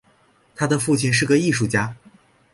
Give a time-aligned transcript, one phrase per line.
[0.55, 1.95] 他的父亲是个艺术家。